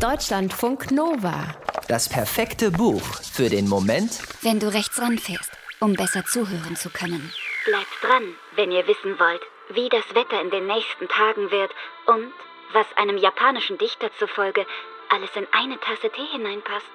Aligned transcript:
Deutschlandfunk 0.00 0.90
Nova. 0.90 1.54
Das 1.86 2.08
perfekte 2.08 2.70
Buch 2.70 3.02
für 3.34 3.50
den 3.50 3.68
Moment, 3.68 4.18
wenn 4.40 4.58
du 4.58 4.72
rechts 4.72 4.98
ranfährst, 4.98 5.52
um 5.78 5.92
besser 5.92 6.24
zuhören 6.24 6.74
zu 6.74 6.88
können. 6.88 7.30
Bleibt 7.66 8.02
dran, 8.02 8.34
wenn 8.56 8.72
ihr 8.72 8.86
wissen 8.86 9.20
wollt, 9.20 9.42
wie 9.74 9.90
das 9.90 10.14
Wetter 10.14 10.40
in 10.40 10.50
den 10.50 10.66
nächsten 10.66 11.06
Tagen 11.06 11.50
wird 11.50 11.70
und 12.06 12.32
was 12.72 12.86
einem 12.96 13.18
japanischen 13.18 13.76
Dichter 13.76 14.10
zufolge 14.18 14.64
alles 15.10 15.28
in 15.34 15.46
eine 15.52 15.78
Tasse 15.80 16.08
Tee 16.08 16.28
hineinpasst. 16.32 16.88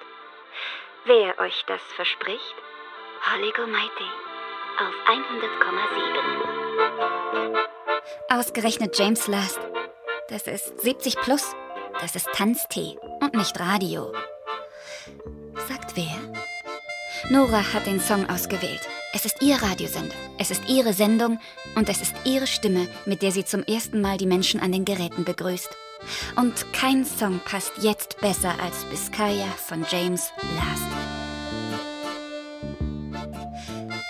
Wer 1.04 1.38
euch 1.38 1.64
das 1.68 1.82
verspricht? 1.94 2.56
Holigo 3.32 3.68
Mighty 3.68 4.10
auf 4.80 4.94
100,7. 5.06 7.56
Ausgerechnet 8.30 8.98
James 8.98 9.28
Last. 9.28 9.60
Das 10.28 10.48
ist 10.48 10.80
70 10.80 11.20
plus. 11.20 11.54
Das 12.00 12.14
ist 12.14 12.28
Tanztee 12.34 12.98
und 13.20 13.34
nicht 13.34 13.58
Radio. 13.58 14.12
Sagt 15.66 15.96
wer? 15.96 16.14
Nora 17.30 17.72
hat 17.72 17.86
den 17.86 18.00
Song 18.00 18.28
ausgewählt. 18.28 18.86
Es 19.14 19.24
ist 19.24 19.40
ihr 19.40 19.56
Radiosender, 19.56 20.14
es 20.38 20.50
ist 20.50 20.68
ihre 20.68 20.92
Sendung 20.92 21.40
und 21.74 21.88
es 21.88 22.02
ist 22.02 22.14
ihre 22.24 22.46
Stimme, 22.46 22.86
mit 23.06 23.22
der 23.22 23.32
sie 23.32 23.46
zum 23.46 23.62
ersten 23.62 24.02
Mal 24.02 24.18
die 24.18 24.26
Menschen 24.26 24.60
an 24.60 24.72
den 24.72 24.84
Geräten 24.84 25.24
begrüßt. 25.24 25.70
Und 26.36 26.70
kein 26.74 27.06
Song 27.06 27.40
passt 27.46 27.72
jetzt 27.80 28.20
besser 28.20 28.54
als 28.62 28.84
Biscaya 28.84 29.46
von 29.56 29.86
James 29.88 30.30
Last. 30.56 30.82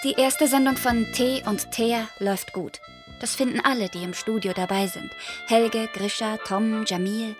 Die 0.02 0.20
erste 0.20 0.48
Sendung 0.48 0.76
von 0.76 1.06
T 1.12 1.42
und 1.46 1.70
Thea 1.70 2.08
läuft 2.18 2.52
gut. 2.52 2.80
Das 3.20 3.36
finden 3.36 3.60
alle, 3.60 3.88
die 3.88 4.02
im 4.02 4.12
Studio 4.12 4.52
dabei 4.52 4.88
sind. 4.88 5.10
Helge, 5.46 5.88
Grisha, 5.94 6.36
Tom, 6.38 6.84
Jamil 6.84 7.36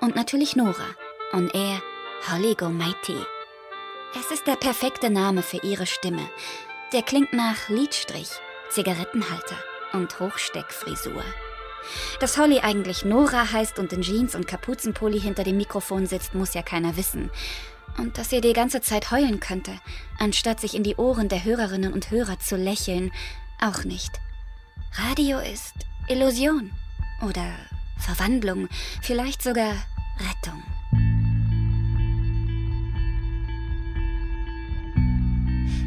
und 0.00 0.16
natürlich 0.16 0.56
Nora. 0.56 0.86
Und 1.32 1.54
er, 1.54 1.80
Holly 2.30 2.54
Go 2.54 2.68
Mighty. 2.68 3.16
Es 4.18 4.30
ist 4.30 4.46
der 4.46 4.56
perfekte 4.56 5.10
Name 5.10 5.42
für 5.42 5.58
ihre 5.62 5.86
Stimme. 5.86 6.28
Der 6.92 7.02
klingt 7.02 7.32
nach 7.32 7.68
Lidstrich, 7.68 8.28
Zigarettenhalter 8.70 9.56
und 9.92 10.20
Hochsteckfrisur. 10.20 11.24
Dass 12.20 12.38
Holly 12.38 12.60
eigentlich 12.60 13.04
Nora 13.04 13.52
heißt 13.52 13.78
und 13.78 13.92
in 13.92 14.02
Jeans 14.02 14.34
und 14.34 14.46
Kapuzenpulli 14.46 15.20
hinter 15.20 15.44
dem 15.44 15.56
Mikrofon 15.56 16.06
sitzt, 16.06 16.34
muss 16.34 16.54
ja 16.54 16.62
keiner 16.62 16.96
wissen. 16.96 17.30
Und 17.98 18.18
dass 18.18 18.30
sie 18.30 18.40
die 18.40 18.52
ganze 18.52 18.80
Zeit 18.80 19.10
heulen 19.10 19.40
könnte, 19.40 19.72
anstatt 20.18 20.60
sich 20.60 20.74
in 20.74 20.82
die 20.82 20.96
Ohren 20.96 21.28
der 21.28 21.44
Hörerinnen 21.44 21.92
und 21.92 22.10
Hörer 22.10 22.38
zu 22.38 22.56
lächeln, 22.56 23.12
auch 23.60 23.84
nicht. 23.84 24.12
Radio 24.96 25.38
ist 25.38 25.74
Illusion 26.08 26.72
oder 27.22 27.44
Verwandlung, 27.96 28.68
vielleicht 29.02 29.42
sogar 29.42 29.74
Rettung. 30.18 30.62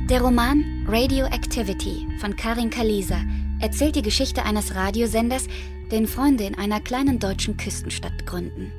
Der 0.10 0.22
Roman 0.22 0.86
Radioactivity 0.88 2.08
von 2.20 2.36
Karin 2.36 2.70
Kalisa 2.70 3.20
erzählt 3.60 3.98
die 3.98 4.02
Geschichte 4.02 4.44
eines 4.44 4.74
Radiosenders, 4.74 5.48
den 5.92 6.08
Freunde 6.08 6.46
in 6.46 6.58
einer 6.58 6.80
kleinen 6.80 7.20
deutschen 7.20 7.58
Küstenstadt 7.58 8.26
gründen. 8.26 8.72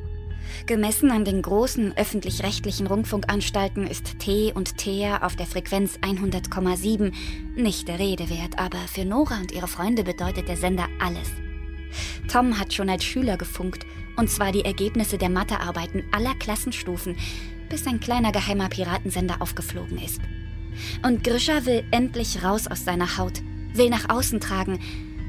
Gemessen 0.66 1.10
an 1.10 1.24
den 1.24 1.42
großen 1.42 1.96
öffentlich-rechtlichen 1.96 2.86
Rundfunkanstalten 2.86 3.86
ist 3.86 4.18
T 4.18 4.52
und 4.54 4.78
Thea 4.78 5.22
auf 5.22 5.36
der 5.36 5.46
Frequenz 5.46 5.98
100,7 5.98 7.12
nicht 7.54 7.88
der 7.88 7.98
Rede 7.98 8.30
wert, 8.30 8.58
aber 8.58 8.78
für 8.78 9.04
Nora 9.04 9.38
und 9.38 9.52
ihre 9.52 9.68
Freunde 9.68 10.04
bedeutet 10.04 10.48
der 10.48 10.56
Sender 10.56 10.86
alles. 10.98 11.30
Tom 12.31 12.58
hat 12.58 12.72
schon 12.72 12.91
als 12.91 13.05
Schüler 13.05 13.36
gefunkt, 13.36 13.86
und 14.17 14.31
zwar 14.31 14.53
die 14.53 14.64
Ergebnisse 14.64 15.19
der 15.19 15.31
Mathearbeiten 15.31 16.05
aller 16.12 16.34
Klassenstufen, 16.34 17.17
bis 17.69 17.86
ein 17.86 18.00
kleiner 18.00 18.33
geheimer 18.33 18.69
Piratensender 18.69 19.41
aufgeflogen 19.41 19.98
ist. 19.98 20.20
Und 21.05 21.25
Grisha 21.25 21.66
will 21.66 21.84
endlich 21.91 22.43
raus 22.43 22.66
aus 22.66 22.84
seiner 22.84 23.19
Haut, 23.19 23.43
will 23.75 23.91
nach 23.91 24.09
außen 24.09 24.41
tragen, 24.41 24.78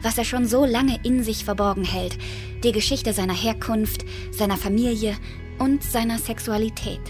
was 0.01 0.17
er 0.17 0.23
schon 0.23 0.47
so 0.47 0.65
lange 0.65 0.99
in 1.03 1.23
sich 1.23 1.43
verborgen 1.43 1.83
hält, 1.83 2.17
die 2.63 2.71
Geschichte 2.71 3.13
seiner 3.13 3.33
Herkunft, 3.33 4.05
seiner 4.31 4.57
Familie 4.57 5.15
und 5.57 5.83
seiner 5.83 6.17
Sexualität. 6.17 7.01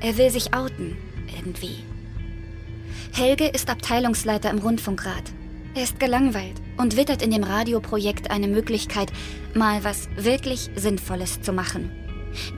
Er 0.00 0.18
will 0.18 0.30
sich 0.30 0.54
outen, 0.54 0.96
irgendwie. 1.34 1.76
Helge 3.12 3.46
ist 3.46 3.70
Abteilungsleiter 3.70 4.50
im 4.50 4.58
Rundfunkrat. 4.58 5.32
Er 5.76 5.82
ist 5.82 6.00
gelangweilt 6.00 6.54
und 6.78 6.96
wittert 6.96 7.20
in 7.20 7.30
dem 7.30 7.44
Radioprojekt 7.44 8.30
eine 8.30 8.48
Möglichkeit, 8.48 9.12
mal 9.54 9.84
was 9.84 10.08
wirklich 10.16 10.70
Sinnvolles 10.74 11.42
zu 11.42 11.52
machen. 11.52 11.90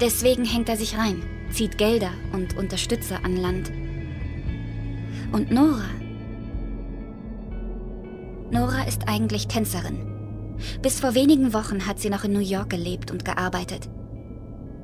Deswegen 0.01 0.45
hängt 0.45 0.69
er 0.69 0.77
sich 0.77 0.97
rein, 0.97 1.25
zieht 1.51 1.79
Gelder 1.79 2.13
und 2.33 2.57
Unterstützer 2.57 3.25
an 3.25 3.37
Land. 3.37 3.73
Und 5.33 5.51
Nora, 5.51 5.91
Nora 8.53 8.85
ist 8.85 9.09
eigentlich 9.09 9.49
Tänzerin. 9.49 10.55
Bis 10.81 11.01
vor 11.01 11.17
wenigen 11.17 11.53
Wochen 11.53 11.89
hat 11.89 11.99
sie 11.99 12.11
noch 12.11 12.23
in 12.23 12.33
New 12.33 12.39
York 12.39 12.71
gelebt 12.71 13.11
und 13.11 13.25
gearbeitet. 13.25 13.91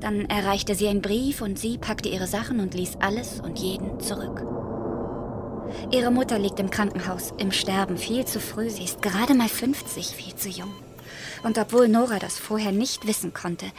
Dann 0.01 0.25
erreichte 0.25 0.75
sie 0.75 0.89
ein 0.89 1.01
Brief 1.01 1.41
und 1.41 1.57
sie 1.57 1.77
packte 1.77 2.09
ihre 2.09 2.27
Sachen 2.27 2.59
und 2.59 2.73
ließ 2.73 2.97
alles 2.99 3.39
und 3.39 3.59
jeden 3.59 3.97
zurück. 4.01 4.45
Ihre 5.91 6.11
Mutter 6.11 6.39
liegt 6.39 6.59
im 6.59 6.69
Krankenhaus, 6.69 7.33
im 7.37 7.51
Sterben, 7.51 7.97
viel 7.97 8.25
zu 8.25 8.39
früh. 8.39 8.69
Sie 8.69 8.83
ist 8.83 9.01
gerade 9.01 9.33
mal 9.33 9.49
50, 9.49 10.07
viel 10.07 10.35
zu 10.35 10.49
jung. 10.49 10.73
Und 11.43 11.57
obwohl 11.57 11.87
Nora 11.87 12.19
das 12.19 12.39
vorher 12.39 12.71
nicht 12.71 13.07
wissen 13.07 13.33
konnte, 13.33 13.71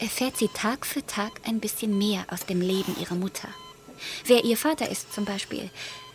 erfährt 0.00 0.36
sie 0.36 0.48
Tag 0.48 0.84
für 0.86 1.06
Tag 1.06 1.32
ein 1.46 1.60
bisschen 1.60 1.96
mehr 1.96 2.24
aus 2.28 2.46
dem 2.46 2.60
Leben 2.60 2.96
ihrer 3.00 3.14
Mutter. 3.14 3.48
Wer 4.24 4.44
ihr 4.44 4.56
Vater 4.56 4.90
ist 4.90 5.12
zum 5.14 5.24
Beispiel, 5.24 5.70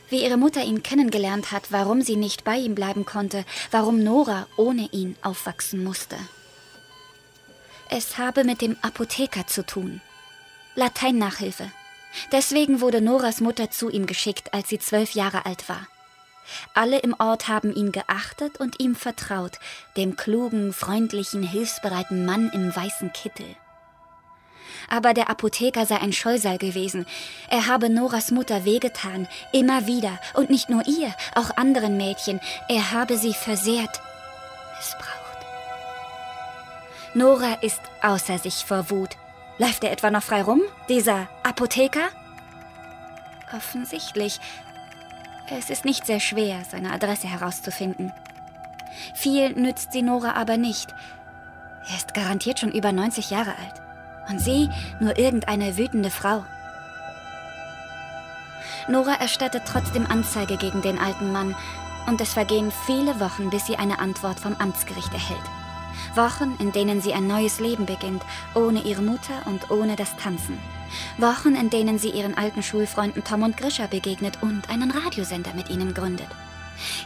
wie 0.10 0.24
ihre 0.24 0.38
Mutter 0.38 0.64
ihn 0.64 0.84
kennengelernt 0.84 1.52
hat, 1.52 1.72
warum 1.72 2.02
sie 2.02 2.16
nicht 2.16 2.44
bei 2.44 2.58
ihm 2.58 2.76
bleiben 2.76 3.06
konnte, 3.06 3.46
warum 3.72 4.04
Nora 4.04 4.48
ohne 4.58 4.90
ihn 4.92 5.16
aufwachsen 5.22 5.84
musste. 5.84 6.18
Es 7.90 8.18
habe 8.18 8.44
mit 8.44 8.62
dem 8.62 8.76
Apotheker 8.82 9.48
zu 9.48 9.66
tun. 9.66 10.02
Lateinnachhilfe. 10.76 11.72
Deswegen 12.32 12.82
wurde 12.82 13.02
Noras 13.02 13.42
Mutter 13.42 13.70
zu 13.70 13.90
ihm 13.90 14.06
geschickt, 14.06 14.54
als 14.54 14.70
sie 14.70 14.80
zwölf 14.80 15.12
Jahre 15.12 15.46
alt 15.46 15.70
war. 15.70 15.88
Alle 16.74 17.00
im 17.00 17.14
Ort 17.20 17.48
haben 17.48 17.76
ihn 17.76 17.92
geachtet 17.92 18.60
und 18.60 18.80
ihm 18.80 18.96
vertraut, 18.96 19.60
dem 19.98 20.16
klugen, 20.16 20.72
freundlichen, 20.72 21.44
hilfsbereiten 21.44 22.26
Mann 22.26 22.50
im 22.54 22.74
weißen 22.74 23.12
Kittel 23.12 23.46
aber 24.90 25.14
der 25.14 25.30
Apotheker 25.30 25.86
sei 25.86 25.98
ein 25.98 26.14
Scheusal 26.14 26.58
gewesen. 26.58 27.06
Er 27.50 27.68
habe 27.68 27.90
Noras 27.90 28.32
Mutter 28.32 28.66
wehgetan, 28.66 29.28
immer 29.52 29.88
wieder, 29.88 30.20
und 30.34 30.50
nicht 30.50 30.70
nur 30.70 30.86
ihr, 30.88 31.14
auch 31.36 31.56
anderen 31.58 31.98
Mädchen. 31.98 32.40
Er 32.70 32.92
habe 32.92 33.18
sie 33.18 33.34
versehrt, 33.34 34.02
missbraucht. 34.78 35.16
Nora 37.14 37.54
ist 37.62 37.82
außer 38.02 38.38
sich 38.38 38.66
vor 38.66 38.90
Wut. 38.90 39.18
Läuft 39.60 39.84
er 39.84 39.92
etwa 39.92 40.12
noch 40.12 40.24
frei 40.24 40.44
rum, 40.44 40.62
dieser 40.88 41.28
Apotheker? 41.44 42.10
Offensichtlich. 43.56 44.40
Es 45.50 45.70
ist 45.70 45.86
nicht 45.86 46.06
sehr 46.06 46.20
schwer, 46.20 46.64
seine 46.70 46.92
Adresse 46.92 47.28
herauszufinden. 47.28 48.12
Viel 49.16 49.54
nützt 49.54 49.94
sie 49.94 50.02
Nora 50.02 50.34
aber 50.34 50.58
nicht. 50.58 50.94
Er 51.90 51.96
ist 51.96 52.14
garantiert 52.14 52.60
schon 52.60 52.72
über 52.72 52.92
90 52.92 53.30
Jahre 53.30 53.52
alt. 53.52 53.82
Und 54.30 54.40
sie 54.40 54.70
nur 55.00 55.18
irgendeine 55.18 55.78
wütende 55.78 56.12
Frau. 56.12 56.44
Nora 58.90 59.14
erstattet 59.16 59.64
trotzdem 59.66 60.06
Anzeige 60.06 60.58
gegen 60.58 60.82
den 60.82 61.00
alten 61.00 61.32
Mann 61.32 61.56
und 62.08 62.22
es 62.22 62.34
vergehen 62.34 62.72
viele 62.86 63.20
Wochen, 63.20 63.50
bis 63.50 63.66
sie 63.66 63.78
eine 63.78 64.00
Antwort 64.00 64.40
vom 64.40 64.56
Amtsgericht 64.60 65.14
erhält. 65.14 65.57
Wochen, 66.16 66.56
in 66.60 66.72
denen 66.72 67.02
sie 67.02 67.14
ein 67.14 67.28
neues 67.28 67.60
Leben 67.60 67.86
beginnt, 67.86 68.24
ohne 68.56 68.82
ihre 68.82 69.02
Mutter 69.02 69.46
und 69.46 69.70
ohne 69.72 69.96
das 69.96 70.16
Tanzen. 70.18 70.58
Wochen, 71.18 71.56
in 71.56 71.70
denen 71.70 72.00
sie 72.00 72.10
ihren 72.10 72.38
alten 72.38 72.64
Schulfreunden 72.64 73.24
Tom 73.24 73.44
und 73.44 73.58
Grisha 73.58 73.88
begegnet 73.88 74.40
und 74.42 74.70
einen 74.70 74.92
Radiosender 74.92 75.54
mit 75.54 75.70
ihnen 75.70 75.94
gründet. 75.94 76.28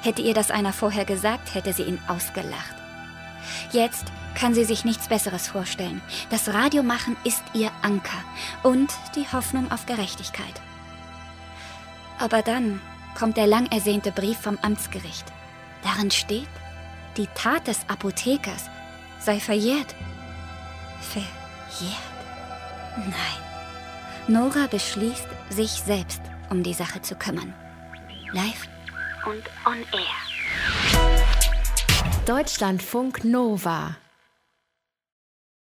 Hätte 0.01 0.21
ihr 0.21 0.33
das 0.33 0.51
einer 0.51 0.73
vorher 0.73 1.05
gesagt, 1.05 1.53
hätte 1.55 1.73
sie 1.73 1.83
ihn 1.83 1.99
ausgelacht. 2.07 2.75
Jetzt 3.71 4.05
kann 4.35 4.53
sie 4.53 4.65
sich 4.65 4.85
nichts 4.85 5.07
Besseres 5.07 5.47
vorstellen. 5.47 6.01
Das 6.29 6.49
Radiomachen 6.53 7.17
ist 7.23 7.44
ihr 7.53 7.71
Anker 7.81 8.23
und 8.63 8.91
die 9.15 9.27
Hoffnung 9.31 9.71
auf 9.71 9.85
Gerechtigkeit. 9.85 10.61
Aber 12.19 12.41
dann 12.41 12.81
kommt 13.17 13.37
der 13.37 13.47
lang 13.47 13.71
ersehnte 13.71 14.11
Brief 14.11 14.37
vom 14.37 14.57
Amtsgericht. 14.61 15.25
Darin 15.83 16.11
steht, 16.11 16.47
die 17.17 17.27
Tat 17.35 17.67
des 17.67 17.79
Apothekers 17.87 18.69
sei 19.21 19.39
verjährt. 19.39 19.95
Verjährt? 21.01 21.97
Nein. 22.97 23.41
Nora 24.27 24.68
beschließt, 24.68 25.27
sich 25.50 25.71
selbst 25.71 26.21
um 26.50 26.63
die 26.63 26.73
Sache 26.73 27.01
zu 27.01 27.15
kümmern. 27.15 27.53
Live 28.33 28.68
und 29.25 29.44
on 29.65 29.77
air. 29.94 30.21
Deutschlandfunk 32.25 33.23
Nova 33.23 33.95